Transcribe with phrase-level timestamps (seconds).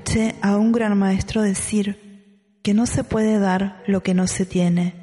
[0.00, 4.46] Escuché a un gran maestro decir que no se puede dar lo que no se
[4.46, 4.94] tiene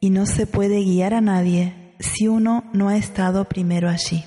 [0.00, 4.24] y no se puede guiar a nadie si uno no ha estado primero allí.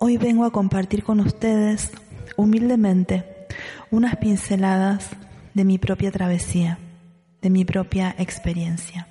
[0.00, 1.92] Hoy vengo a compartir con ustedes
[2.36, 3.46] humildemente
[3.92, 5.10] unas pinceladas
[5.54, 6.80] de mi propia travesía,
[7.42, 9.06] de mi propia experiencia.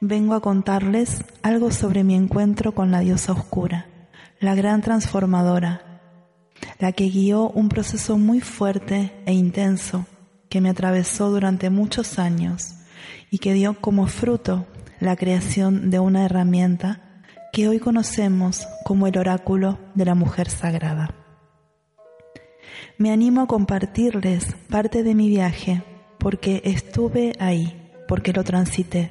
[0.00, 3.88] Vengo a contarles algo sobre mi encuentro con la diosa oscura,
[4.40, 5.93] la gran transformadora,
[6.78, 10.06] la que guió un proceso muy fuerte e intenso
[10.48, 12.74] que me atravesó durante muchos años
[13.30, 14.66] y que dio como fruto
[15.00, 17.22] la creación de una herramienta
[17.52, 21.14] que hoy conocemos como el oráculo de la mujer sagrada.
[22.98, 25.82] Me animo a compartirles parte de mi viaje
[26.18, 29.10] porque estuve ahí, porque lo transité.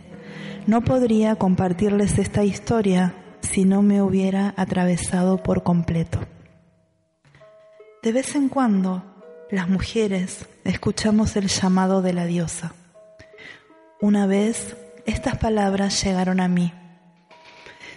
[0.68, 6.20] No podría compartirles esta historia si no me hubiera atravesado por completo.
[8.04, 9.02] De vez en cuando,
[9.50, 12.74] las mujeres escuchamos el llamado de la diosa.
[14.02, 16.74] Una vez, estas palabras llegaron a mí.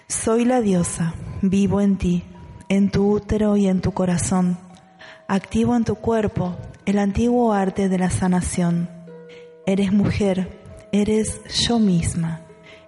[0.07, 2.23] Soy la diosa, vivo en ti,
[2.69, 4.57] en tu útero y en tu corazón.
[5.27, 8.89] Activo en tu cuerpo el antiguo arte de la sanación.
[9.67, 12.43] Eres mujer, eres yo misma.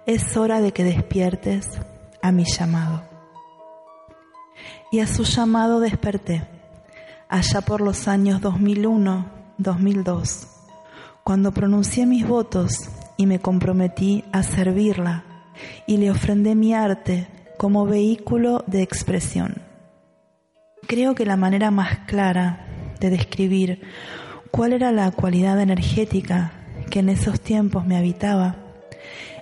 [0.05, 1.67] Es hora de que despiertes
[2.21, 3.03] a mi llamado.
[4.89, 6.58] Y a su llamado desperté
[7.29, 10.47] allá por los años 2001-2002,
[11.23, 15.23] cuando pronuncié mis votos y me comprometí a servirla
[15.85, 19.61] y le ofrendé mi arte como vehículo de expresión.
[20.87, 22.65] Creo que la manera más clara
[22.99, 23.83] de describir
[24.49, 26.53] cuál era la cualidad energética
[26.89, 28.55] que en esos tiempos me habitaba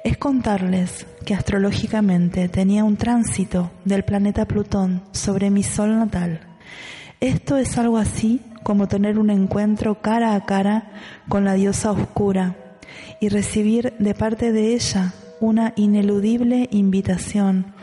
[0.03, 6.41] es contarles que astrológicamente tenía un tránsito del planeta Plutón sobre mi sol natal
[7.19, 10.91] esto es algo así como tener un encuentro cara a cara
[11.29, 12.55] con la diosa oscura
[13.19, 17.73] y recibir de parte de ella una ineludible invitación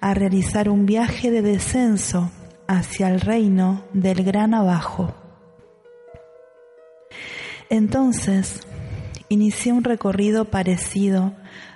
[0.00, 2.30] a realizar un viaje de descenso
[2.68, 5.14] hacia el reino del gran abajo.
[7.70, 8.60] Entonces,
[9.28, 11.32] inicié un recorrido parecido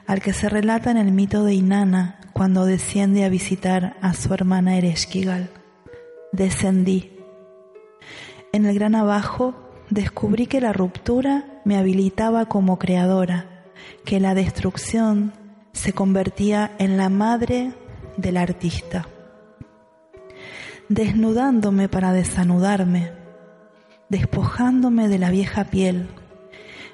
[0.07, 4.33] al que se relata en el mito de Inanna cuando desciende a visitar a su
[4.33, 5.51] hermana Ereshkigal
[6.33, 7.13] descendí.
[8.53, 9.55] En el gran abajo
[9.91, 13.65] descubrí que la ruptura me habilitaba como creadora,
[14.05, 15.33] que la destrucción
[15.73, 17.73] se convertía en la madre
[18.17, 19.07] del artista.
[20.89, 23.13] Desnudándome para desanudarme,
[24.09, 26.09] despojándome de la vieja piel,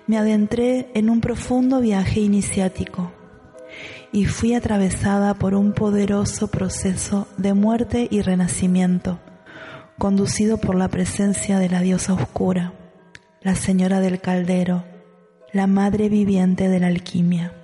[0.07, 3.13] me adentré en un profundo viaje iniciático
[4.12, 9.19] y fui atravesada por un poderoso proceso de muerte y renacimiento
[9.98, 12.75] conducido por la presencia de la diosa oscura,
[13.41, 14.84] la señora del caldero,
[15.53, 17.54] la madre viviente de la alquimia.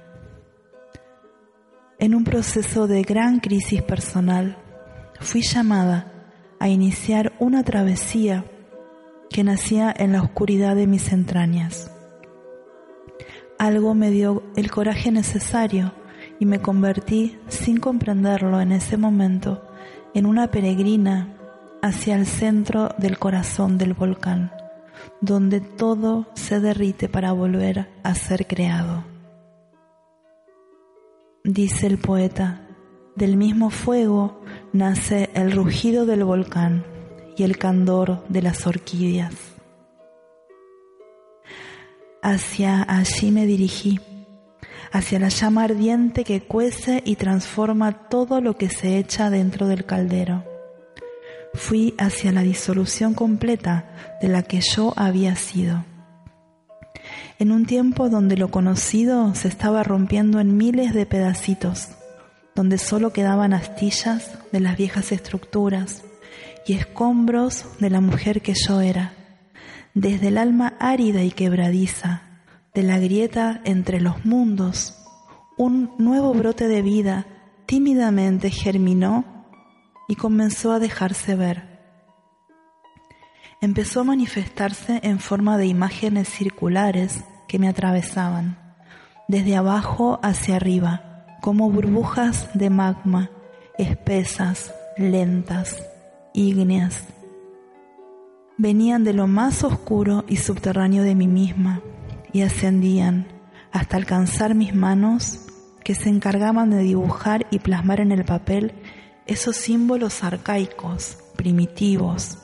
[1.99, 4.57] En un proceso de gran crisis personal,
[5.21, 6.13] fui llamada
[6.59, 8.45] a iniciar una travesía
[9.31, 11.91] que nacía en la oscuridad de mis entrañas.
[13.59, 15.93] Algo me dio el coraje necesario
[16.43, 19.63] y me convertí, sin comprenderlo en ese momento,
[20.13, 21.37] en una peregrina
[21.83, 24.51] hacia el centro del corazón del volcán,
[25.21, 29.05] donde todo se derrite para volver a ser creado.
[31.45, 32.67] Dice el poeta,
[33.15, 34.41] del mismo fuego
[34.73, 36.85] nace el rugido del volcán
[37.37, 39.35] y el candor de las orquídeas.
[42.21, 44.01] Hacia allí me dirigí,
[44.93, 49.87] hacia la llama ardiente que cuece y transforma todo lo que se echa dentro del
[49.87, 50.45] caldero
[51.55, 53.85] fui hacia la disolución completa
[54.21, 55.85] de la que yo había sido.
[57.39, 61.89] En un tiempo donde lo conocido se estaba rompiendo en miles de pedacitos,
[62.55, 66.05] donde solo quedaban astillas de las viejas estructuras
[66.67, 69.13] y escombros de la mujer que yo era,
[69.95, 72.23] desde el alma árida y quebradiza,
[72.75, 74.97] de la grieta entre los mundos,
[75.59, 77.27] un nuevo brote de vida
[77.67, 79.25] tímidamente germinó
[80.09, 81.71] y comenzó a dejarse ver.
[83.61, 88.59] Empezó a manifestarse en forma de imágenes circulares que me atravesaban,
[89.29, 93.31] desde abajo hacia arriba, como burbujas de magma,
[93.77, 95.77] espesas, lentas,
[96.33, 97.05] ígneas.
[98.57, 101.83] Venían de lo más oscuro y subterráneo de mí misma
[102.33, 103.27] y ascendían
[103.73, 105.41] hasta alcanzar mis manos
[105.85, 108.73] que se encargaban de dibujar y plasmar en el papel
[109.27, 112.39] esos símbolos arcaicos, primitivos,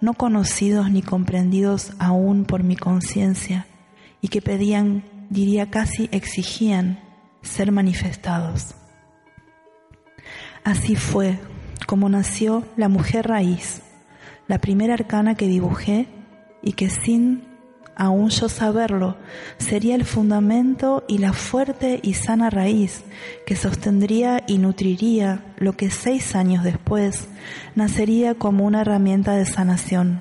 [0.00, 3.66] no conocidos ni comprendidos aún por mi conciencia
[4.20, 7.00] y que pedían, diría casi exigían,
[7.42, 8.74] ser manifestados.
[10.64, 11.38] Así fue
[11.86, 13.82] como nació la mujer raíz,
[14.46, 16.06] la primera arcana que dibujé
[16.62, 17.51] y que sin
[17.96, 19.16] aún yo saberlo,
[19.58, 23.04] sería el fundamento y la fuerte y sana raíz
[23.46, 27.28] que sostendría y nutriría lo que seis años después
[27.74, 30.20] nacería como una herramienta de sanación.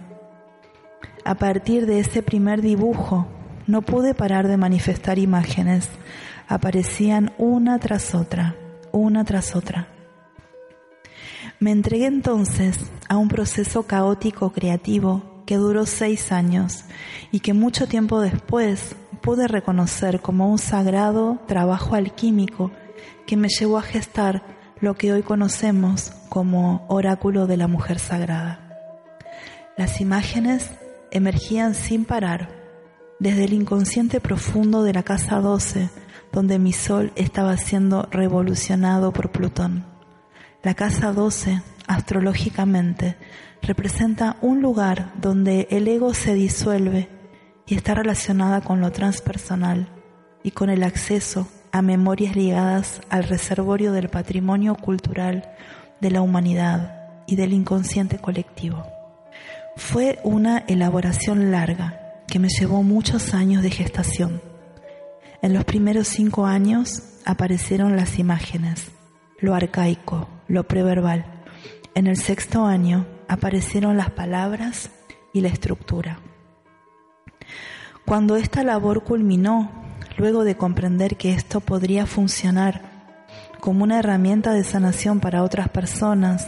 [1.24, 3.28] A partir de ese primer dibujo,
[3.68, 5.88] no pude parar de manifestar imágenes.
[6.48, 8.56] Aparecían una tras otra,
[8.92, 9.88] una tras otra.
[11.60, 12.78] Me entregué entonces
[13.08, 16.86] a un proceso caótico creativo que duró seis años
[17.30, 22.72] y que mucho tiempo después pude reconocer como un sagrado trabajo alquímico
[23.28, 24.44] que me llevó a gestar
[24.80, 28.80] lo que hoy conocemos como oráculo de la mujer sagrada.
[29.76, 30.72] Las imágenes
[31.12, 32.48] emergían sin parar
[33.20, 35.90] desde el inconsciente profundo de la casa 12,
[36.32, 39.86] donde mi sol estaba siendo revolucionado por Plutón.
[40.64, 43.18] La casa 12, astrológicamente,
[43.62, 47.10] representa un lugar donde el ego se disuelve
[47.66, 49.90] y está relacionada con lo transpersonal
[50.44, 55.50] y con el acceso a memorias ligadas al reservorio del patrimonio cultural
[56.02, 58.86] de la humanidad y del inconsciente colectivo.
[59.78, 64.42] Fue una elaboración larga que me llevó muchos años de gestación.
[65.42, 68.92] En los primeros cinco años aparecieron las imágenes,
[69.40, 71.26] lo arcaico, lo preverbal.
[71.96, 74.90] En el sexto año aparecieron las palabras
[75.32, 76.20] y la estructura.
[78.06, 79.72] Cuando esta labor culminó,
[80.18, 82.82] luego de comprender que esto podría funcionar
[83.62, 86.46] como una herramienta de sanación para otras personas,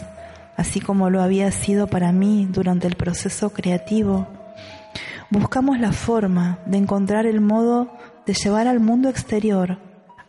[0.57, 4.27] así como lo había sido para mí durante el proceso creativo,
[5.30, 7.94] buscamos la forma de encontrar el modo
[8.25, 9.77] de llevar al mundo exterior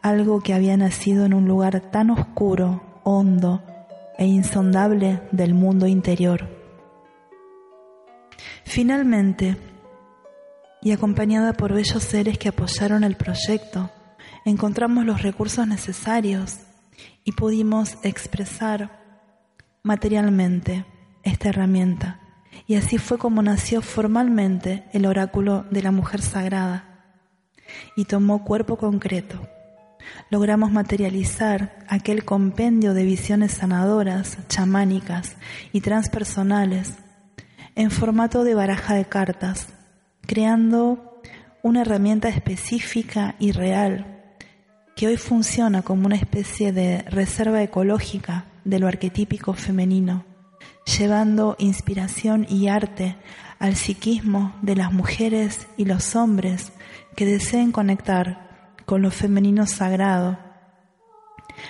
[0.02, 3.60] algo que había nacido en un lugar tan oscuro, hondo
[4.18, 6.48] e insondable del mundo interior.
[8.64, 9.56] Finalmente,
[10.82, 13.90] y acompañada por bellos seres que apoyaron el proyecto,
[14.44, 16.58] encontramos los recursos necesarios
[17.24, 19.00] y pudimos expresar
[19.82, 20.84] materialmente
[21.22, 22.20] esta herramienta.
[22.66, 27.16] Y así fue como nació formalmente el oráculo de la mujer sagrada
[27.96, 29.48] y tomó cuerpo concreto
[30.34, 35.36] logramos materializar aquel compendio de visiones sanadoras, chamánicas
[35.72, 36.94] y transpersonales
[37.76, 39.68] en formato de baraja de cartas,
[40.22, 41.20] creando
[41.62, 44.24] una herramienta específica y real
[44.96, 50.24] que hoy funciona como una especie de reserva ecológica de lo arquetípico femenino,
[50.98, 53.14] llevando inspiración y arte
[53.60, 56.72] al psiquismo de las mujeres y los hombres
[57.14, 58.43] que deseen conectar
[58.84, 60.38] con lo femenino sagrado,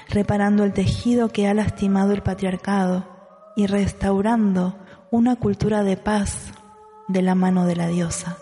[0.09, 3.05] reparando el tejido que ha lastimado el patriarcado
[3.57, 4.77] y restaurando
[5.11, 6.53] una cultura de paz
[7.09, 8.39] de la mano de la diosa.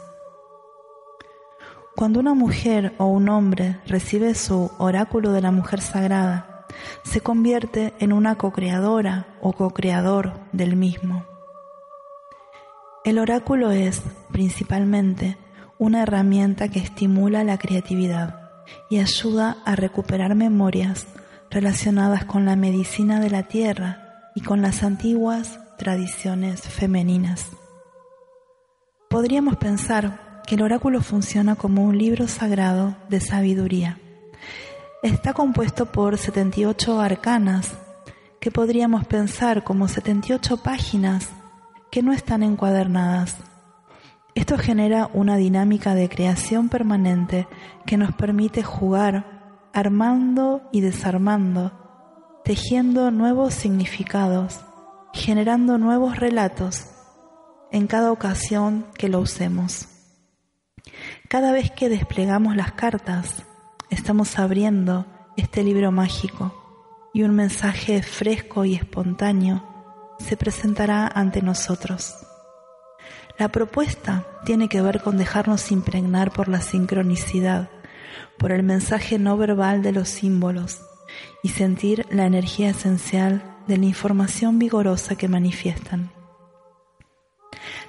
[1.94, 6.66] Cuando una mujer o un hombre recibe su oráculo de la mujer sagrada,
[7.04, 11.26] se convierte en una co-creadora o co-creador del mismo.
[13.04, 15.36] El oráculo es, principalmente,
[15.78, 18.41] una herramienta que estimula la creatividad
[18.90, 21.06] y ayuda a recuperar memorias
[21.50, 27.48] relacionadas con la medicina de la tierra y con las antiguas tradiciones femeninas.
[29.08, 33.98] Podríamos pensar que el oráculo funciona como un libro sagrado de sabiduría.
[35.02, 37.74] Está compuesto por 78 arcanas,
[38.40, 41.28] que podríamos pensar como 78 páginas
[41.90, 43.36] que no están encuadernadas
[44.34, 47.46] esto genera una dinámica de creación permanente
[47.84, 54.60] que nos permite jugar armando y desarmando, tejiendo nuevos significados,
[55.12, 56.86] generando nuevos relatos,
[57.70, 59.88] en cada ocasión que lo usemos.
[61.28, 63.44] Cada vez que desplegamos las cartas,
[63.90, 69.62] estamos abriendo este libro mágico y un mensaje fresco y espontáneo
[70.18, 72.14] se presentará ante nosotros.
[73.38, 77.70] La propuesta tiene que ver con dejarnos impregnar por la sincronicidad,
[78.38, 80.80] por el mensaje no verbal de los símbolos
[81.42, 86.10] y sentir la energía esencial de la información vigorosa que manifiestan.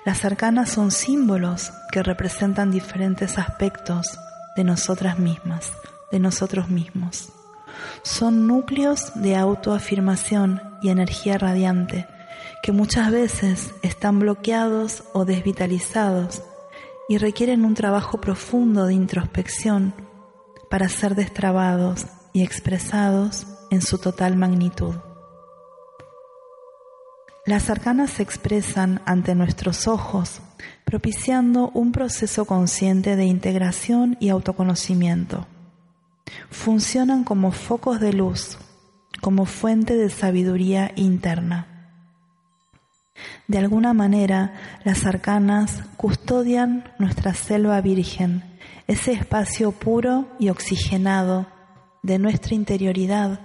[0.06, 4.20] Las arcanas son símbolos que representan diferentes aspectos
[4.56, 5.72] de nosotras mismas,
[6.12, 7.30] de nosotros mismos.
[8.04, 12.08] Son núcleos de autoafirmación y energía radiante
[12.64, 16.42] que muchas veces están bloqueados o desvitalizados
[17.10, 19.94] y requieren un trabajo profundo de introspección
[20.70, 24.96] para ser destrabados y expresados en su total magnitud.
[27.46, 30.40] Las arcanas se expresan ante nuestros ojos,
[30.86, 35.48] propiciando un proceso consciente de integración y autoconocimiento.
[36.50, 38.58] Funcionan como focos de luz,
[39.20, 41.73] como fuente de sabiduría interna.
[43.48, 44.54] De alguna manera,
[44.84, 48.44] las arcanas custodian nuestra selva virgen,
[48.88, 51.48] ese espacio puro y oxigenado
[52.02, 53.40] de nuestra interioridad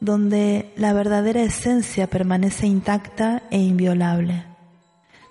[0.00, 4.44] donde la verdadera esencia permanece intacta e inviolable.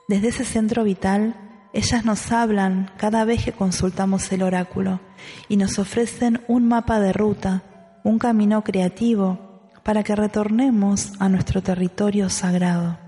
[0.07, 1.35] Desde ese centro vital,
[1.73, 4.99] ellas nos hablan cada vez que consultamos el oráculo
[5.47, 7.63] y nos ofrecen un mapa de ruta,
[8.03, 13.06] un camino creativo para que retornemos a nuestro territorio sagrado.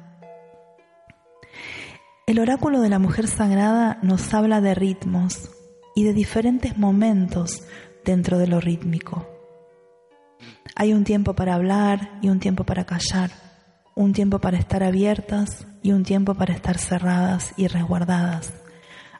[2.29, 5.49] El oráculo de la mujer sagrada nos habla de ritmos
[5.95, 7.63] y de diferentes momentos
[8.05, 9.27] dentro de lo rítmico.
[10.75, 13.31] Hay un tiempo para hablar y un tiempo para callar,
[13.95, 18.53] un tiempo para estar abiertas y un tiempo para estar cerradas y resguardadas.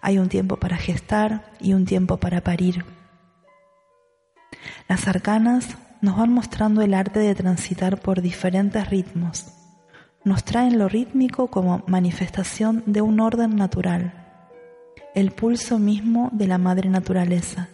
[0.02, 2.86] Hay un tiempo para gestar y un tiempo para parir.
[4.88, 5.68] Las arcanas
[6.02, 9.59] nos van mostrando el arte de transitar por diferentes ritmos.
[10.30, 14.14] Nos traen lo rítmico como manifestación de un orden natural,
[15.16, 17.70] el pulso mismo de la madre naturaleza,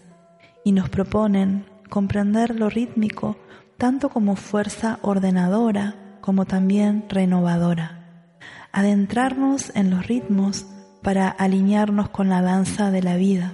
[0.63, 3.35] y nos proponen comprender lo rítmico
[3.77, 8.29] tanto como fuerza ordenadora como también renovadora.
[8.71, 10.65] Adentrarnos en los ritmos
[11.03, 13.53] para alinearnos con la danza de la vida.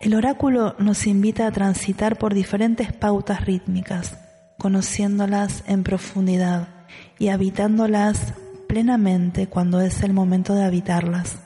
[0.00, 4.16] El oráculo nos invita a transitar por diferentes pautas rítmicas,
[4.58, 6.79] conociéndolas en profundidad
[7.20, 8.34] y habitándolas
[8.66, 11.36] plenamente cuando es el momento de habitarlas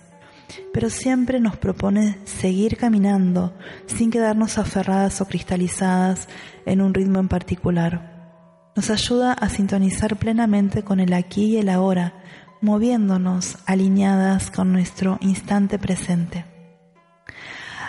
[0.73, 3.55] pero siempre nos propone seguir caminando
[3.87, 6.29] sin quedarnos aferradas o cristalizadas
[6.67, 8.73] en un ritmo en particular.
[8.77, 12.15] Nos ayuda a sintonizar plenamente con el aquí y el ahora,
[12.61, 16.45] moviéndonos alineadas con nuestro instante presente.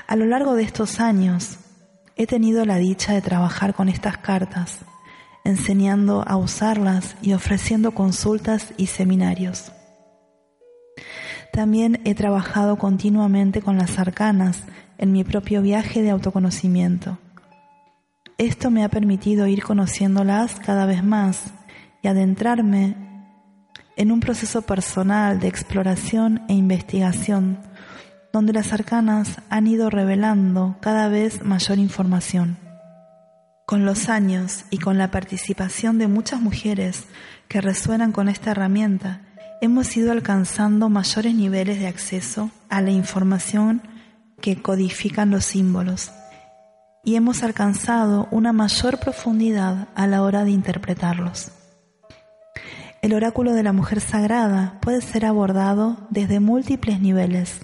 [0.07, 1.57] A lo largo de estos años
[2.15, 4.81] he tenido la dicha de trabajar con estas cartas,
[5.45, 9.71] enseñando a usarlas y ofreciendo consultas y seminarios.
[11.53, 14.63] También he trabajado continuamente con las arcanas
[14.97, 17.17] en mi propio viaje de autoconocimiento.
[18.37, 21.53] Esto me ha permitido ir conociéndolas cada vez más
[22.01, 22.97] y adentrarme
[23.95, 27.59] en un proceso personal de exploración e investigación
[28.33, 32.64] donde las arcanas han ido revelando cada vez mayor información.
[33.65, 37.05] Con los años y con la participación de muchas mujeres
[37.47, 39.21] que resuenan con esta herramienta,
[39.59, 43.81] hemos ido alcanzando mayores niveles de acceso a la información
[44.39, 46.11] que codifican los símbolos
[47.03, 51.51] y hemos alcanzado una mayor profundidad a la hora de interpretarlos.
[53.01, 57.61] El oráculo de la mujer sagrada puede ser abordado desde múltiples niveles.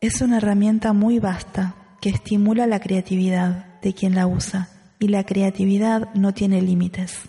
[0.00, 4.68] Es una herramienta muy vasta que estimula la creatividad de quien la usa
[4.98, 7.20] y la creatividad no tiene límites.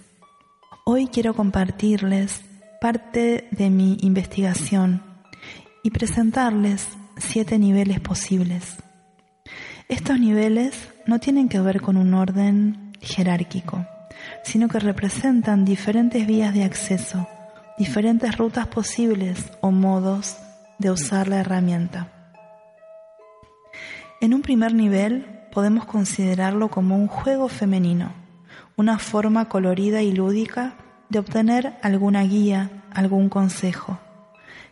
[0.86, 2.42] Hoy quiero compartirles
[2.82, 5.04] parte de mi investigación
[5.84, 8.78] y presentarles siete niveles posibles.
[9.88, 13.86] Estos niveles no tienen que ver con un orden jerárquico,
[14.44, 17.28] sino que representan diferentes vías de acceso,
[17.78, 20.38] diferentes rutas posibles o modos
[20.78, 22.12] de usar la herramienta.
[24.20, 28.14] En un primer nivel podemos considerarlo como un juego femenino,
[28.76, 30.74] una forma colorida y lúdica
[31.10, 34.00] de obtener alguna guía, algún consejo.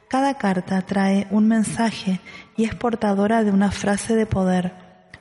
[0.09, 2.19] Cada carta trae un mensaje
[2.57, 4.73] y es portadora de una frase de poder,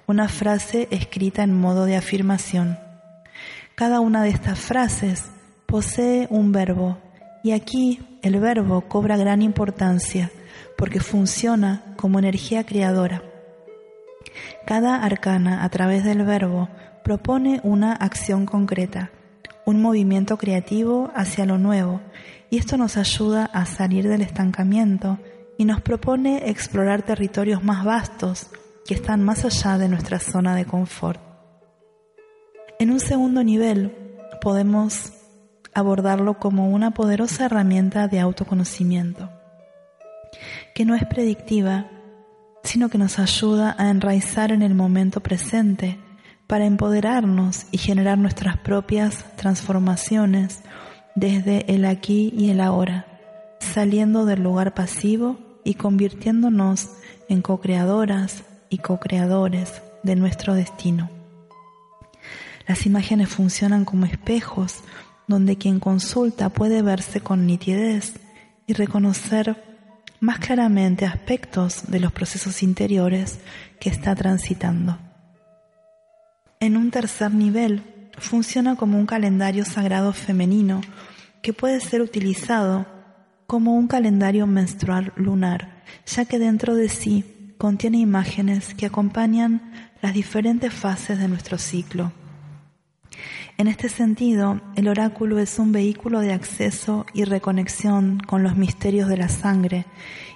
[0.06, 2.78] una frase escrita en modo de afirmación.
[3.74, 5.30] Cada una de estas frases
[5.66, 6.98] posee un verbo
[7.44, 10.30] y aquí el verbo cobra gran importancia
[10.78, 13.22] porque funciona como energía creadora.
[14.66, 16.68] Cada arcana a través del verbo
[17.02, 19.10] propone una acción concreta,
[19.64, 22.00] un movimiento creativo hacia lo nuevo,
[22.50, 25.18] y esto nos ayuda a salir del estancamiento
[25.58, 28.50] y nos propone explorar territorios más vastos
[28.86, 31.20] que están más allá de nuestra zona de confort.
[32.78, 33.92] En un segundo nivel
[34.40, 35.12] podemos
[35.74, 39.30] abordarlo como una poderosa herramienta de autoconocimiento,
[40.74, 41.90] que no es predictiva,
[42.62, 45.98] sino que nos ayuda a enraizar en el momento presente
[46.46, 50.60] para empoderarnos y generar nuestras propias transformaciones
[51.14, 53.06] desde el aquí y el ahora,
[53.60, 56.90] saliendo del lugar pasivo y convirtiéndonos
[57.28, 61.10] en co-creadoras y co-creadores de nuestro destino.
[62.66, 64.82] Las imágenes funcionan como espejos
[65.26, 68.14] donde quien consulta puede verse con nitidez
[68.66, 69.67] y reconocer
[70.20, 73.38] más claramente aspectos de los procesos interiores
[73.80, 74.98] que está transitando.
[76.60, 77.82] En un tercer nivel,
[78.18, 80.80] funciona como un calendario sagrado femenino
[81.42, 82.86] que puede ser utilizado
[83.46, 89.72] como un calendario menstrual lunar, ya que dentro de sí contiene imágenes que acompañan
[90.02, 92.12] las diferentes fases de nuestro ciclo.
[93.56, 99.08] En este sentido, el oráculo es un vehículo de acceso y reconexión con los misterios
[99.08, 99.86] de la sangre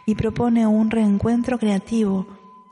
[0.07, 2.27] y propone un reencuentro creativo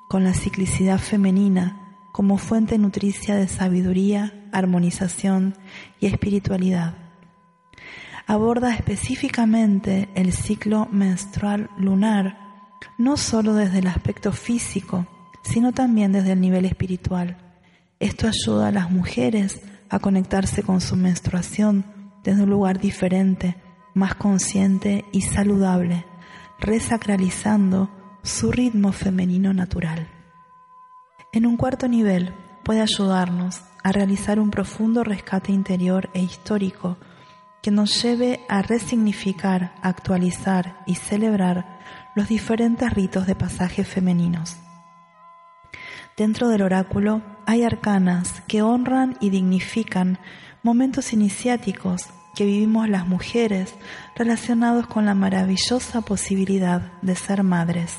[0.09, 1.81] con la ciclicidad femenina
[2.13, 5.55] como fuente nutricia de sabiduría, armonización
[6.01, 6.95] y espiritualidad.
[8.27, 12.39] Aborda específicamente el ciclo menstrual lunar,
[12.99, 15.07] no solo desde el aspecto físico,
[15.43, 17.37] sino también desde el nivel espiritual.
[17.99, 21.85] Esto ayuda a las mujeres a conectarse con su menstruación
[22.23, 23.57] desde un lugar diferente,
[23.95, 26.07] más consciente y saludable,
[26.59, 27.91] resacralizando
[28.23, 30.09] su ritmo femenino natural.
[31.33, 36.99] En un cuarto nivel puede ayudarnos a realizar un profundo rescate interior e histórico
[37.63, 41.79] que nos lleve a resignificar, actualizar y celebrar
[42.15, 44.57] los diferentes ritos de pasaje femeninos.
[46.21, 50.19] Dentro del oráculo hay arcanas que honran y dignifican
[50.63, 53.75] momentos iniciáticos que vivimos las mujeres
[54.17, 57.97] relacionados con la maravillosa posibilidad de ser madres.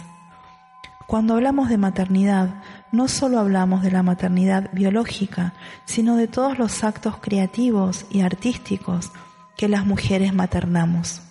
[1.07, 5.55] Cuando hablamos de maternidad, no solo hablamos de la maternidad biológica,
[5.85, 9.11] sino de todos los actos creativos y artísticos
[9.57, 11.23] que las mujeres maternamos.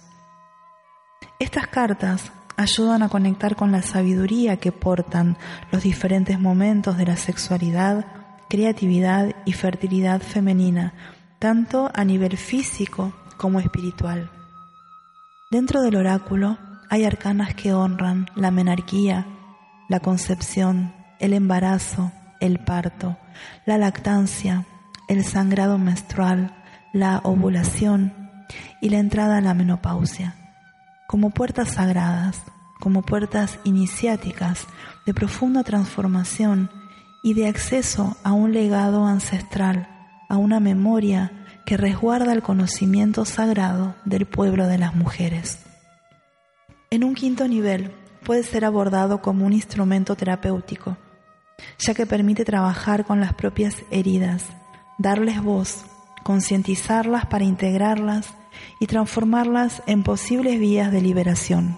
[1.38, 5.38] Estas cartas ayudan a conectar con la sabiduría que portan
[5.72, 8.04] los diferentes momentos de la sexualidad,
[8.50, 10.92] creatividad y fertilidad femenina,
[11.38, 14.30] tanto a nivel físico como espiritual.
[15.50, 16.58] Dentro del oráculo
[16.90, 19.26] hay arcanas que honran la menarquía,
[19.88, 23.16] la concepción, el embarazo, el parto,
[23.64, 24.66] la lactancia,
[25.08, 26.54] el sangrado menstrual,
[26.92, 28.12] la ovulación
[28.82, 30.39] y la entrada a la menopausia
[31.10, 32.40] como puertas sagradas,
[32.78, 34.68] como puertas iniciáticas
[35.04, 36.70] de profunda transformación
[37.24, 39.88] y de acceso a un legado ancestral,
[40.28, 41.32] a una memoria
[41.66, 45.58] que resguarda el conocimiento sagrado del pueblo de las mujeres.
[46.90, 47.90] En un quinto nivel
[48.24, 50.96] puede ser abordado como un instrumento terapéutico,
[51.80, 54.44] ya que permite trabajar con las propias heridas,
[54.96, 55.86] darles voz,
[56.22, 58.32] concientizarlas para integrarlas
[58.80, 61.76] y transformarlas en posibles vías de liberación.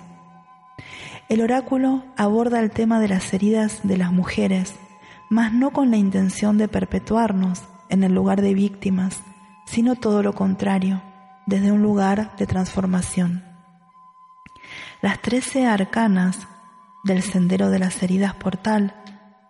[1.29, 4.77] El oráculo aborda el tema de las heridas de las mujeres,
[5.29, 9.21] mas no con la intención de perpetuarnos en el lugar de víctimas,
[9.67, 11.03] sino todo lo contrario,
[11.47, 13.45] desde un lugar de transformación.
[15.01, 16.47] Las trece arcanas
[17.03, 18.95] del sendero de las heridas portal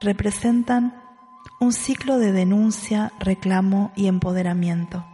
[0.00, 0.94] representan
[1.60, 5.04] un ciclo de denuncia, reclamo y empoderamiento.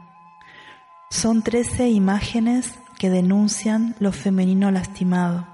[1.11, 5.47] Son trece imágenes que denuncian lo femenino lastimado,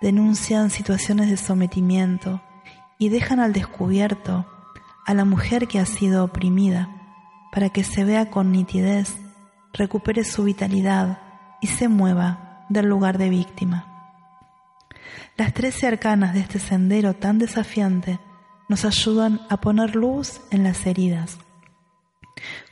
[0.00, 2.42] denuncian situaciones de sometimiento
[2.98, 4.46] y dejan al descubierto
[5.06, 6.88] a la mujer que ha sido oprimida
[7.52, 9.16] para que se vea con nitidez,
[9.72, 11.20] recupere su vitalidad
[11.60, 13.86] y se mueva del lugar de víctima.
[15.36, 18.18] Las trece arcanas de este sendero tan desafiante
[18.68, 21.38] nos ayudan a poner luz en las heridas,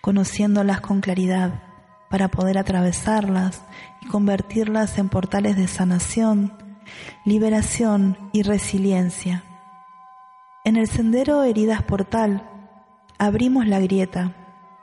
[0.01, 1.68] conociéndolas con claridad
[2.09, 3.63] para poder atravesarlas
[4.01, 6.53] y convertirlas en portales de sanación,
[7.25, 9.45] liberación y resiliencia.
[10.65, 12.49] En el sendero Heridas Portal
[13.19, 14.33] abrimos la grieta,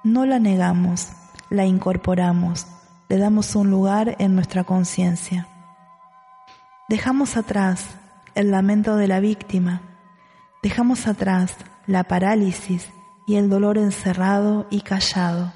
[0.03, 1.11] no la negamos,
[1.49, 2.67] la incorporamos,
[3.09, 5.47] le damos un lugar en nuestra conciencia.
[6.89, 7.97] Dejamos atrás
[8.35, 9.81] el lamento de la víctima,
[10.61, 11.55] dejamos atrás
[11.87, 12.89] la parálisis
[13.27, 15.53] y el dolor encerrado y callado.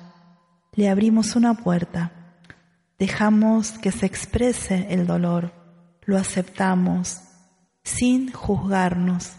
[0.79, 2.13] Le abrimos una puerta,
[2.97, 5.51] dejamos que se exprese el dolor,
[6.05, 7.19] lo aceptamos
[7.83, 9.33] sin juzgarnos.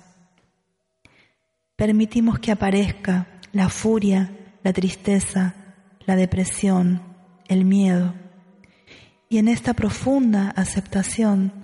[1.76, 5.54] Permitimos que aparezca la furia, la tristeza,
[6.04, 7.00] la depresión,
[7.48, 8.12] el miedo.
[9.30, 11.54] Y en esta profunda aceptación,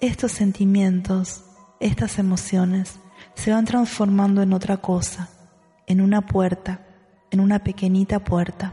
[0.00, 1.44] estos sentimientos,
[1.80, 2.98] estas emociones,
[3.34, 5.28] se van transformando en otra cosa,
[5.86, 6.80] en una puerta,
[7.30, 8.72] en una pequeñita puerta.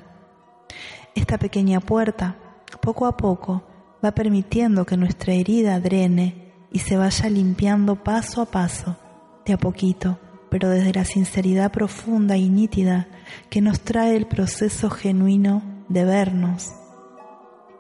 [1.16, 2.36] Esta pequeña puerta,
[2.82, 3.64] poco a poco,
[4.04, 8.98] va permitiendo que nuestra herida drene y se vaya limpiando paso a paso,
[9.46, 13.08] de a poquito, pero desde la sinceridad profunda y nítida
[13.50, 16.72] que nos trae el proceso genuino de vernos.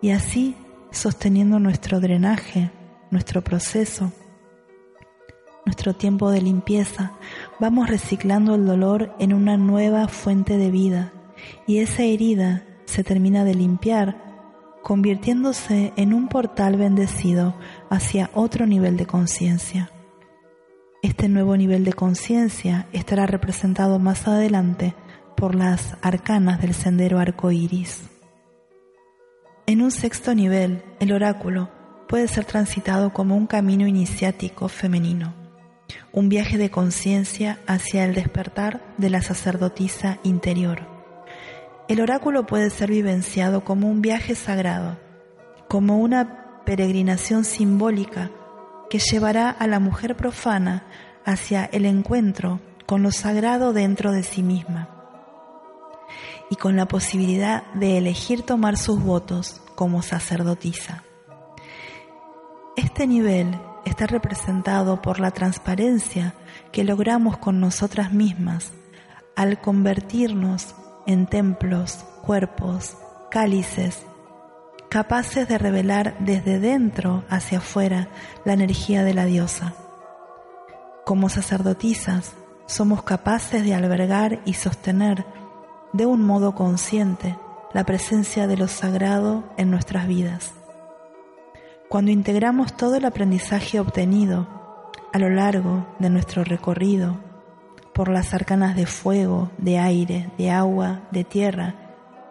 [0.02, 0.56] Y así,
[0.92, 2.72] sosteniendo nuestro drenaje,
[3.12, 4.12] nuestro proceso,
[5.66, 7.14] nuestro tiempo de limpieza,
[7.60, 11.12] vamos reciclando el dolor en una nueva fuente de vida
[11.66, 14.18] y esa herida se termina de limpiar,
[14.84, 17.56] convirtiéndose en un portal bendecido
[17.90, 19.90] hacia otro nivel de conciencia.
[21.02, 24.96] Este nuevo nivel de conciencia estará representado más adelante
[25.36, 28.04] por las arcanas del sendero arco iris.
[29.68, 31.70] En un sexto nivel, el oráculo
[32.08, 35.34] puede ser transitado como un camino iniciático femenino,
[36.12, 40.95] un viaje de conciencia hacia el despertar de la sacerdotisa interior.
[41.88, 44.98] El oráculo puede ser vivenciado como un viaje sagrado,
[45.68, 48.32] como una peregrinación simbólica
[48.90, 50.84] que llevará a la mujer profana
[51.26, 54.90] hacia el encuentro con lo sagrado dentro de sí misma
[56.50, 61.04] y con la posibilidad de elegir tomar sus votos como sacerdotisa.
[62.76, 66.34] Este nivel está representado por la transparencia
[66.72, 68.74] que logramos con nosotras mismas
[69.36, 72.98] al convertirnos en templos, cuerpos,
[73.30, 74.06] cálices,
[74.90, 78.08] capaces de revelar desde dentro hacia afuera
[78.46, 79.74] la energía de la diosa.
[81.06, 82.34] Como sacerdotisas,
[82.66, 85.26] somos capaces de albergar y sostener
[85.94, 87.38] de un modo consciente
[87.74, 90.54] la presencia de lo sagrado en nuestras vidas.
[91.90, 94.48] Cuando integramos todo el aprendizaje obtenido
[95.14, 97.18] a lo largo de nuestro recorrido
[97.96, 101.76] por las arcanas de fuego, de aire, de agua, de tierra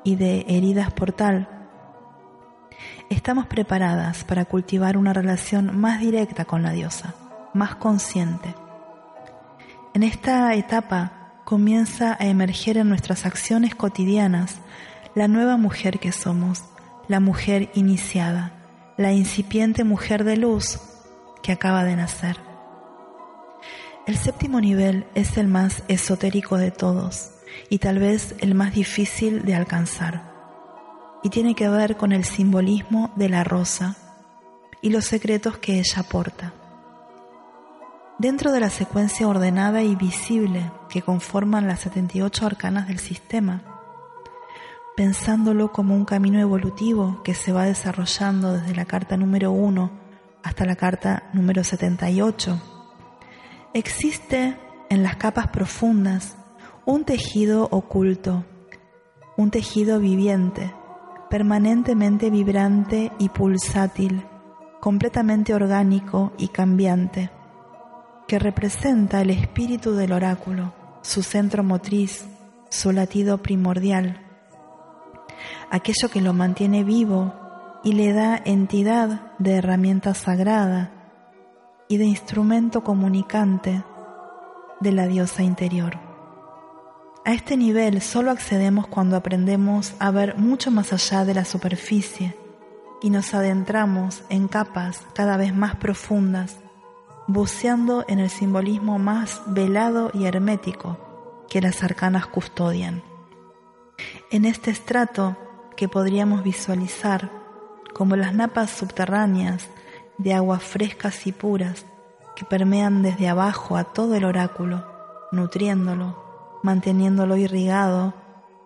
[0.05, 1.48] y de heridas portal,
[3.09, 7.14] estamos preparadas para cultivar una relación más directa con la diosa,
[7.55, 8.55] más consciente.
[9.94, 14.57] En esta etapa comienza a emerger en nuestras acciones cotidianas
[15.14, 16.62] la nueva mujer que somos,
[17.09, 18.53] la mujer iniciada,
[18.98, 20.79] la incipiente mujer de luz
[21.42, 22.43] que acaba de nacer.
[24.07, 27.31] El séptimo nivel es el más esotérico de todos
[27.71, 30.31] y tal vez el más difícil de alcanzar,
[31.23, 33.97] y tiene que ver con el simbolismo de la rosa
[34.83, 36.53] y los secretos que ella porta.
[38.19, 43.62] Dentro de la secuencia ordenada y visible que conforman las 78 arcanas del sistema,
[44.99, 49.90] pensándolo como un camino evolutivo que se va desarrollando desde la carta número 1
[50.43, 52.74] hasta la carta número 78,
[53.75, 54.57] existe
[54.89, 56.37] en las capas profundas
[56.87, 58.45] un tejido oculto,
[59.37, 60.73] un tejido viviente,
[61.29, 64.25] permanentemente vibrante y pulsátil,
[64.81, 67.31] completamente orgánico y cambiante
[68.29, 72.25] que representa el espíritu del oráculo, su centro motriz,
[72.71, 74.21] su latido primordial,
[75.71, 77.35] aquello que lo mantiene vivo
[77.83, 80.93] y le da entidad de herramienta sagrada
[81.88, 83.85] y de instrumento comunicante
[84.81, 85.99] de la diosa interior.
[87.25, 92.37] A este nivel solo accedemos cuando aprendemos a ver mucho más allá de la superficie
[93.01, 96.59] y nos adentramos en capas cada vez más profundas
[97.27, 100.99] buceando en el simbolismo más velado y hermético
[101.49, 103.03] que las arcanas custodian.
[104.31, 105.37] En este estrato
[105.77, 107.31] que podríamos visualizar
[107.94, 109.68] como las napas subterráneas
[110.18, 111.87] de aguas frescas y puras
[112.37, 114.85] que permean desde abajo a todo el oráculo,
[115.33, 118.14] nutriéndolo, manteniéndolo irrigado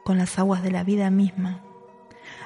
[0.04, 1.62] con las aguas de la vida misma.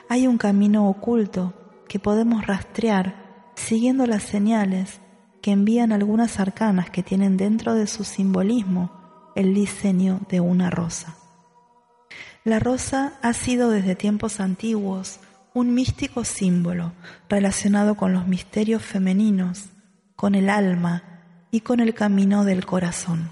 [0.08, 1.52] Hay un camino oculto
[1.88, 5.00] que podemos rastrear siguiendo las señales
[5.40, 8.90] que envían algunas arcanas que tienen dentro de su simbolismo
[9.34, 11.16] el diseño de una rosa.
[12.44, 15.20] La rosa ha sido desde tiempos antiguos
[15.54, 16.92] un místico símbolo
[17.28, 19.66] relacionado con los misterios femeninos,
[20.16, 21.02] con el alma
[21.50, 23.30] y con el camino del corazón.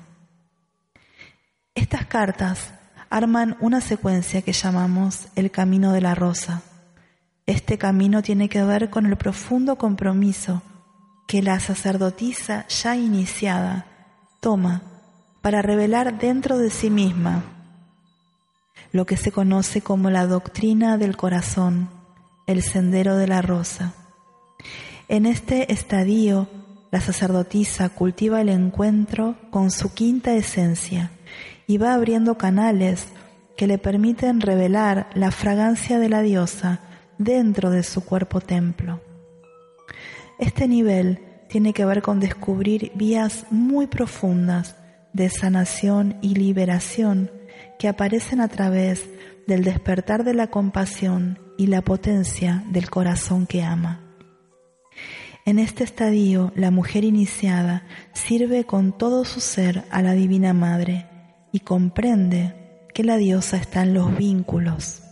[1.74, 2.74] Estas cartas
[3.08, 6.62] arman una secuencia que llamamos el camino de la rosa.
[7.46, 10.62] Este camino tiene que ver con el profundo compromiso
[11.26, 13.86] que la sacerdotisa ya iniciada
[14.40, 14.82] toma
[15.40, 17.42] para revelar dentro de sí misma
[18.92, 21.88] lo que se conoce como la doctrina del corazón,
[22.50, 23.94] el sendero de la rosa.
[25.08, 26.48] En este estadio,
[26.90, 31.12] la sacerdotisa cultiva el encuentro con su quinta esencia
[31.68, 33.06] y va abriendo canales
[33.56, 36.80] que le permiten revelar la fragancia de la diosa
[37.18, 39.00] dentro de su cuerpo templo.
[40.40, 44.76] Este nivel tiene que ver con descubrir vías muy profundas
[45.12, 47.30] de sanación y liberación
[47.78, 49.08] que aparecen a través
[49.46, 54.00] del despertar de la compasión y la potencia del corazón que ama.
[55.44, 61.06] En este estadio, la mujer iniciada sirve con todo su ser a la Divina Madre
[61.52, 65.02] y comprende que la diosa está en los vínculos.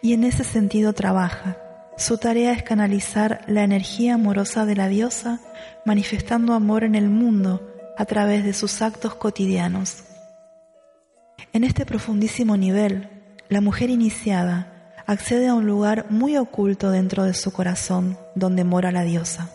[0.00, 1.58] Y en ese sentido trabaja.
[1.98, 5.38] Su tarea es canalizar la energía amorosa de la diosa,
[5.84, 7.60] manifestando amor en el mundo
[7.98, 10.04] a través de sus actos cotidianos.
[11.52, 13.10] En este profundísimo nivel,
[13.50, 14.71] la mujer iniciada
[15.12, 19.50] accede a un lugar muy oculto dentro de su corazón donde mora la diosa.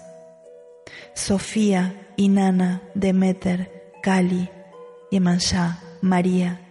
[1.13, 4.50] Sofía, Inanna, Demeter, Kali,
[5.12, 6.62] Yemanjá, María,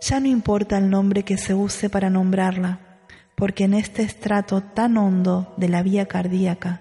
[0.00, 2.80] ya no importa el nombre que se use para nombrarla,
[3.36, 6.80] porque en este estrato tan hondo de la vía cardíaca,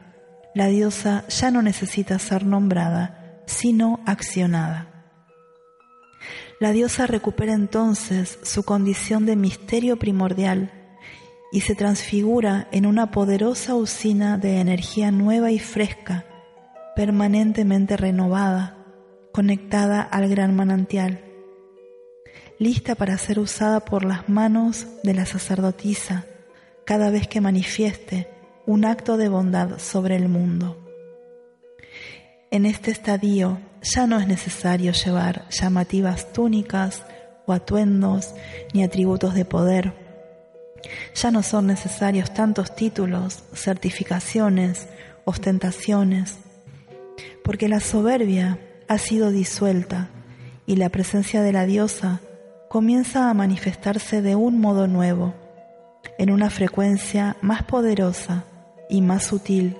[0.53, 4.87] la diosa ya no necesita ser nombrada, sino accionada.
[6.59, 10.71] La diosa recupera entonces su condición de misterio primordial
[11.51, 16.25] y se transfigura en una poderosa usina de energía nueva y fresca,
[16.95, 18.77] permanentemente renovada,
[19.31, 21.23] conectada al gran manantial,
[22.59, 26.25] lista para ser usada por las manos de la sacerdotisa
[26.85, 28.29] cada vez que manifieste
[28.65, 30.77] un acto de bondad sobre el mundo.
[32.49, 37.05] En este estadio ya no es necesario llevar llamativas túnicas
[37.45, 38.33] o atuendos
[38.73, 40.06] ni atributos de poder.
[41.15, 44.87] Ya no son necesarios tantos títulos, certificaciones,
[45.25, 46.37] ostentaciones,
[47.43, 50.09] porque la soberbia ha sido disuelta
[50.65, 52.21] y la presencia de la diosa
[52.69, 55.33] comienza a manifestarse de un modo nuevo,
[56.17, 58.45] en una frecuencia más poderosa
[58.89, 59.77] y más sutil.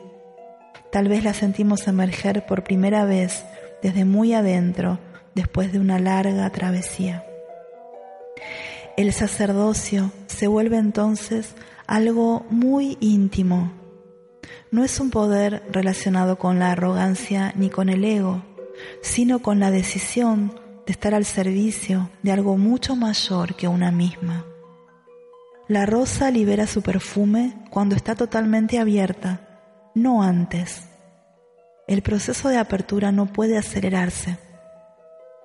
[0.92, 3.46] Tal vez la sentimos emerger por primera vez
[3.82, 5.00] desde muy adentro
[5.36, 7.24] después de una larga travesía.
[8.98, 11.56] El sacerdocio se vuelve entonces
[11.86, 13.72] algo muy íntimo.
[14.72, 18.44] No es un poder relacionado con la arrogancia ni con el ego,
[19.02, 24.46] sino con la decisión de estar al servicio de algo mucho mayor que una misma.
[25.70, 29.62] La rosa libera su perfume cuando está totalmente abierta,
[29.96, 30.88] no antes
[31.88, 34.38] el proceso de apertura no puede acelerarse.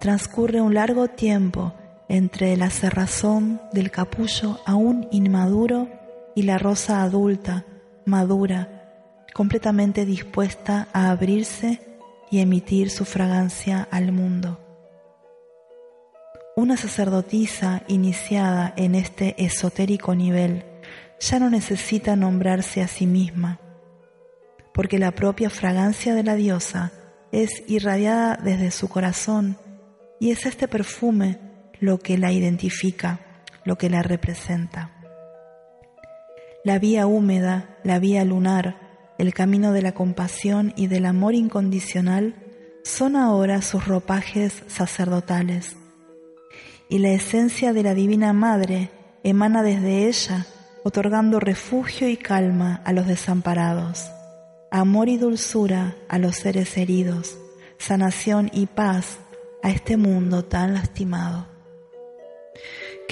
[0.01, 1.73] Transcurre un largo tiempo
[2.12, 5.88] entre la cerrazón del capullo aún inmaduro
[6.35, 7.64] y la rosa adulta,
[8.05, 11.81] madura, completamente dispuesta a abrirse
[12.31, 14.61] y emitir su fragancia al mundo.
[16.55, 20.66] Una sacerdotisa iniciada en este esotérico nivel
[21.18, 23.59] ya no necesita nombrarse a sí misma
[24.75, 26.92] porque la propia fragancia de la diosa
[27.31, 29.57] es irradiada desde su corazón
[30.20, 31.52] y es este perfume
[31.83, 33.21] lo que la identifica,
[33.66, 34.90] lo que la representa.
[36.64, 38.79] La vía húmeda, la vía lunar,
[39.18, 42.37] el camino de la compasión y del amor incondicional
[42.85, 45.77] son ahora sus ropajes sacerdotales.
[46.88, 48.88] Y la esencia de la Divina Madre
[49.23, 50.47] emana desde ella,
[50.85, 54.11] otorgando refugio y calma a los desamparados
[54.73, 57.37] amor y dulzura a los seres heridos,
[57.77, 59.18] sanación y paz
[59.62, 61.52] a este mundo tan lastimado.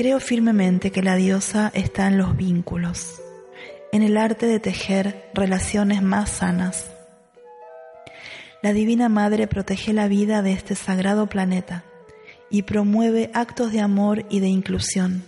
[0.01, 3.21] Creo firmemente que la diosa está en los vínculos,
[3.93, 6.91] en el arte de tejer relaciones más sanas.
[8.63, 11.85] La Divina Madre protege la vida de este sagrado planeta
[12.49, 15.23] y promueve actos de amor y de inclusión.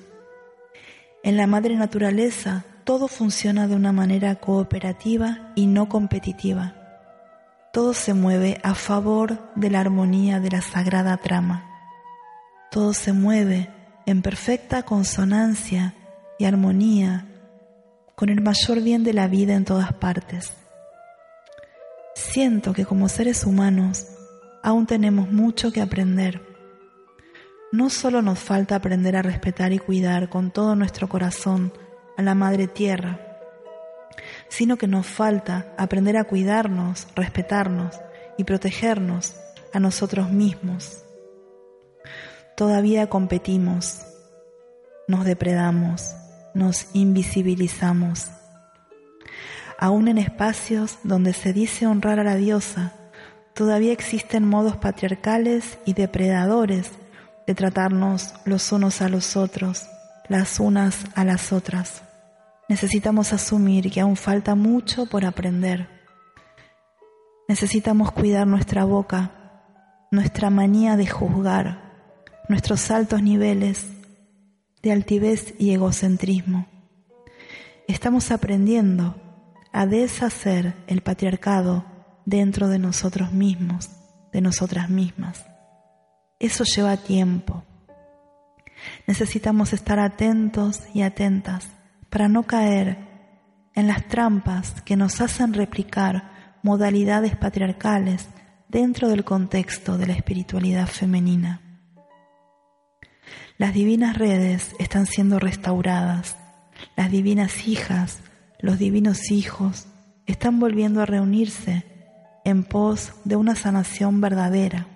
[1.22, 6.76] En la Madre Naturaleza todo funciona de una manera cooperativa y no competitiva.
[7.74, 11.62] Todo se mueve a favor de la armonía de la sagrada trama.
[12.70, 13.68] Todo se mueve
[14.06, 15.94] en perfecta consonancia
[16.38, 17.26] y armonía
[18.14, 20.52] con el mayor bien de la vida en todas partes.
[22.14, 24.06] Siento que como seres humanos
[24.62, 26.42] aún tenemos mucho que aprender.
[27.72, 31.72] No solo nos falta aprender a respetar y cuidar con todo nuestro corazón
[32.16, 33.18] a la Madre Tierra,
[34.48, 37.98] sino que nos falta aprender a cuidarnos, respetarnos
[38.36, 39.36] y protegernos
[39.72, 41.01] a nosotros mismos.
[42.56, 44.02] Todavía competimos,
[45.08, 46.14] nos depredamos,
[46.54, 48.30] nos invisibilizamos.
[49.78, 52.92] Aún en espacios donde se dice honrar a la diosa,
[53.54, 56.90] todavía existen modos patriarcales y depredadores
[57.46, 59.88] de tratarnos los unos a los otros,
[60.28, 62.02] las unas a las otras.
[62.68, 65.88] Necesitamos asumir que aún falta mucho por aprender.
[67.48, 69.30] Necesitamos cuidar nuestra boca,
[70.10, 71.91] nuestra manía de juzgar,
[72.52, 73.86] nuestros altos niveles
[74.82, 76.66] de altivez y egocentrismo.
[77.88, 79.16] Estamos aprendiendo
[79.72, 81.86] a deshacer el patriarcado
[82.26, 83.88] dentro de nosotros mismos,
[84.34, 85.46] de nosotras mismas.
[86.38, 87.64] Eso lleva tiempo.
[89.06, 91.70] Necesitamos estar atentos y atentas
[92.10, 92.98] para no caer
[93.74, 98.28] en las trampas que nos hacen replicar modalidades patriarcales
[98.68, 101.71] dentro del contexto de la espiritualidad femenina.
[103.62, 106.36] Las divinas redes están siendo restauradas,
[106.96, 108.18] las divinas hijas,
[108.58, 109.86] los divinos hijos
[110.26, 111.84] están volviendo a reunirse
[112.44, 114.88] en pos de una sanación verdadera.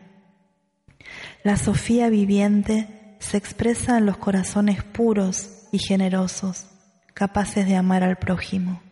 [1.45, 6.67] La Sofía viviente se expresa en los corazones puros y generosos,
[7.15, 8.83] capaces de amar al prójimo.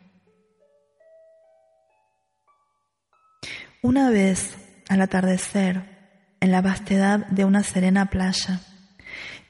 [3.82, 4.56] Una vez,
[4.88, 5.82] al atardecer,
[6.38, 8.60] en la vastedad de una serena playa,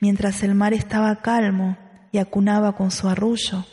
[0.05, 1.79] mientras el mar estaba calmo
[2.13, 3.65] y acunaba con su arrullo,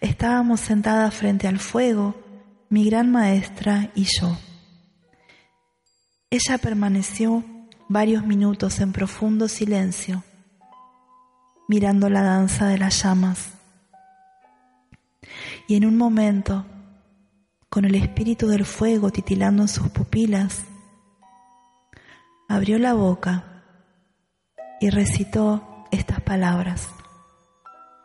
[0.00, 2.14] estábamos sentadas frente al fuego,
[2.70, 4.38] mi gran maestra y yo.
[6.30, 7.44] Ella permaneció
[7.90, 10.24] varios minutos en profundo silencio,
[11.68, 13.50] mirando la danza de las llamas.
[15.68, 16.64] Y en un momento,
[17.68, 20.64] con el espíritu del fuego titilando en sus pupilas,
[22.48, 23.53] abrió la boca
[24.84, 26.90] y recitó estas palabras.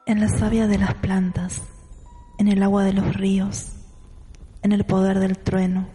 [0.05, 1.61] En la savia de las plantas,
[2.37, 3.73] en el agua de los ríos,
[4.61, 5.89] en el poder del trueno,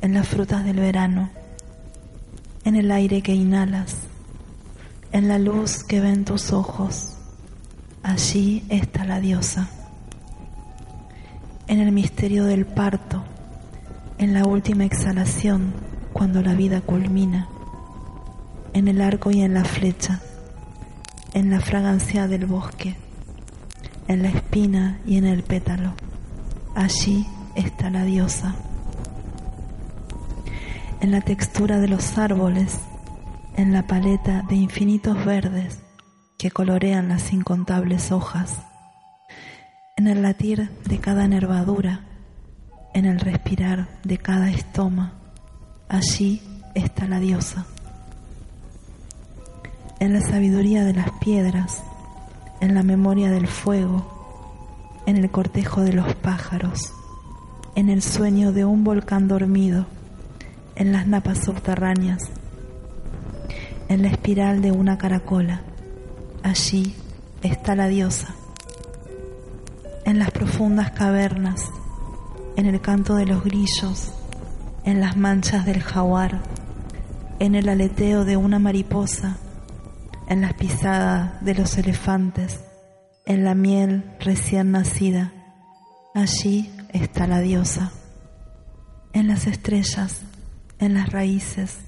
[0.00, 1.28] en las frutas del verano,
[2.64, 3.96] en el aire que inhalas,
[5.10, 7.16] en la luz que ven tus ojos.
[8.04, 9.68] Allí está la diosa.
[11.66, 13.24] En el misterio del parto,
[14.18, 15.74] en la última exhalación,
[16.12, 17.48] cuando la vida culmina,
[18.74, 20.20] en el arco y en la flecha,
[21.32, 22.96] en la fragancia del bosque,
[24.08, 25.94] en la espina y en el pétalo.
[26.74, 28.54] Allí está la diosa
[31.04, 32.80] en la textura de los árboles,
[33.58, 35.80] en la paleta de infinitos verdes
[36.38, 38.56] que colorean las incontables hojas,
[39.98, 42.06] en el latir de cada nervadura,
[42.94, 45.12] en el respirar de cada estoma,
[45.90, 46.40] allí
[46.74, 47.66] está la diosa.
[50.04, 51.82] En la sabiduría de las piedras,
[52.60, 54.04] en la memoria del fuego,
[55.06, 56.92] en el cortejo de los pájaros,
[57.74, 59.86] en el sueño de un volcán dormido,
[60.76, 62.24] en las napas subterráneas,
[63.88, 65.62] en la espiral de una caracola.
[66.42, 66.94] Allí
[67.40, 68.34] está la diosa.
[70.04, 71.70] En las profundas cavernas,
[72.56, 74.12] en el canto de los grillos,
[74.84, 76.42] en las manchas del jaguar,
[77.38, 79.38] en el aleteo de una mariposa,
[80.28, 82.60] en las pisadas de los elefantes,
[83.26, 85.32] en la miel recién nacida.
[86.14, 87.92] Allí está la diosa.
[89.12, 90.22] En las estrellas,
[90.78, 91.78] en las raíces,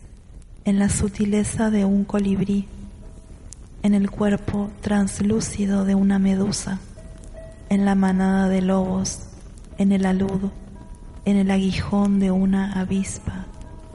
[0.64, 2.68] en la sutileza de un colibrí,
[3.82, 6.80] en el cuerpo translúcido de una medusa,
[7.68, 9.28] en la manada de lobos,
[9.78, 10.50] en el alud,
[11.24, 13.46] en el aguijón de una avispa.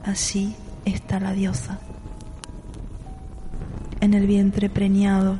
[0.04, 0.54] Allí
[0.84, 1.78] está la diosa.
[4.02, 5.38] En el vientre preñado,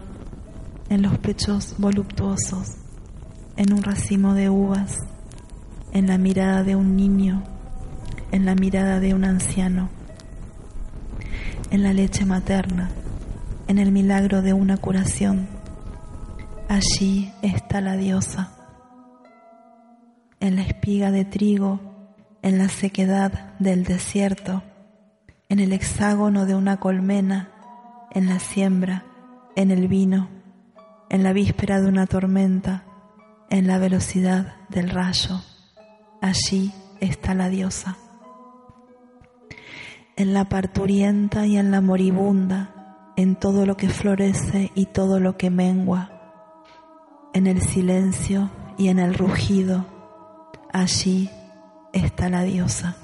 [0.89, 2.79] en los pechos voluptuosos,
[3.59, 4.97] en un racimo de uvas,
[5.93, 7.43] en la mirada de un niño
[8.33, 9.91] en la mirada de un anciano,
[11.71, 12.91] en la leche materna,
[13.69, 15.47] en el milagro de una curación.
[16.69, 18.53] Allí está la diosa,
[20.41, 21.81] en la espiga de trigo,
[22.41, 24.63] en la sequedad del desierto,
[25.51, 27.51] en el hexágono de una colmena,
[28.15, 29.05] en la siembra,
[29.57, 30.29] en el vino,
[31.09, 32.85] en la víspera de una tormenta,
[33.51, 35.41] en la velocidad del rayo.
[36.21, 37.97] Allí está la diosa.
[40.17, 45.37] En la parturienta y en la moribunda, en todo lo que florece y todo lo
[45.37, 46.11] que mengua,
[47.35, 49.87] en el silencio y en el rugido,
[50.73, 51.31] allí
[51.93, 52.97] está la diosa.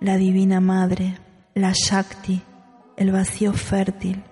[0.00, 1.18] La divina madre,
[1.54, 2.42] la Shakti,
[2.96, 4.22] el vacío fértil,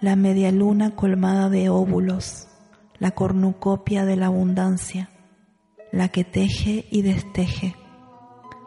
[0.00, 2.48] la media luna colmada de óvulos,
[2.98, 5.08] la cornucopia de la abundancia,
[5.92, 7.74] la que teje y desteje,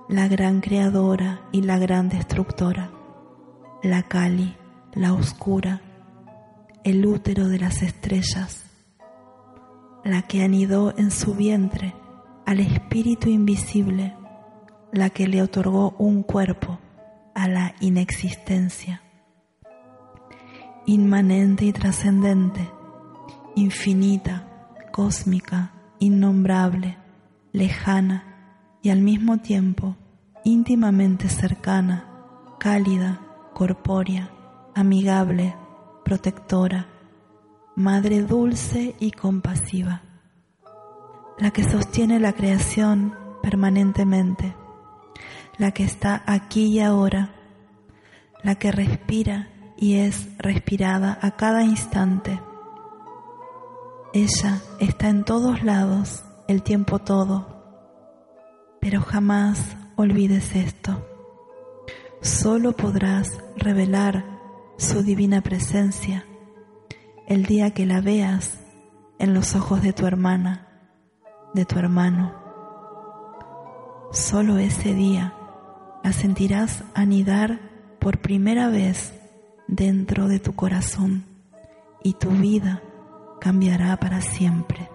[0.09, 2.91] la gran creadora y la gran destructora,
[3.83, 4.55] la Kali,
[4.93, 5.81] la oscura,
[6.83, 8.65] el útero de las estrellas,
[10.03, 11.93] la que anidó en su vientre
[12.45, 14.15] al espíritu invisible,
[14.91, 16.79] la que le otorgó un cuerpo
[17.33, 19.01] a la inexistencia
[20.85, 22.69] inmanente y trascendente,
[23.55, 24.47] infinita,
[24.91, 26.97] cósmica, innombrable,
[27.51, 28.23] lejana
[28.81, 29.95] y al mismo tiempo
[30.43, 32.05] íntimamente cercana,
[32.59, 33.19] cálida,
[33.53, 34.29] corpórea,
[34.75, 35.55] amigable,
[36.03, 36.87] protectora,
[37.75, 40.03] madre dulce y compasiva,
[41.39, 44.55] la que sostiene la creación permanentemente,
[45.57, 47.31] la que está aquí y ahora,
[48.43, 52.39] la que respira y es respirada a cada instante.
[54.13, 57.47] Ella está en todos lados, el tiempo todo,
[58.79, 61.05] pero jamás olvides esto.
[62.21, 64.25] Solo podrás revelar
[64.77, 66.25] su divina presencia
[67.27, 68.59] el día que la veas
[69.19, 70.67] en los ojos de tu hermana,
[71.53, 72.33] de tu hermano.
[74.11, 75.33] Solo ese día
[76.03, 77.59] la sentirás anidar
[77.99, 79.14] por primera vez
[79.67, 81.25] dentro de tu corazón
[82.03, 82.81] y tu vida
[83.39, 84.94] cambiará para siempre.